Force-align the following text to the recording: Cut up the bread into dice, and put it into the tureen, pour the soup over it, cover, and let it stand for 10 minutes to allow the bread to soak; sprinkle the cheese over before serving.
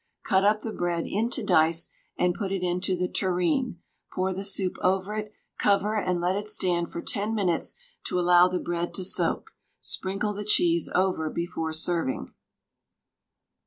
Cut 0.23 0.43
up 0.43 0.61
the 0.61 0.73
bread 0.73 1.05
into 1.05 1.43
dice, 1.43 1.91
and 2.17 2.33
put 2.33 2.51
it 2.51 2.63
into 2.63 2.97
the 2.97 3.07
tureen, 3.07 3.77
pour 4.11 4.33
the 4.33 4.43
soup 4.43 4.77
over 4.81 5.13
it, 5.13 5.31
cover, 5.59 5.95
and 5.95 6.19
let 6.19 6.35
it 6.35 6.47
stand 6.49 6.89
for 6.91 7.03
10 7.03 7.35
minutes 7.35 7.75
to 8.05 8.19
allow 8.19 8.47
the 8.47 8.57
bread 8.57 8.95
to 8.95 9.03
soak; 9.03 9.51
sprinkle 9.79 10.33
the 10.33 10.43
cheese 10.43 10.89
over 10.95 11.29
before 11.29 11.71
serving. 11.71 12.33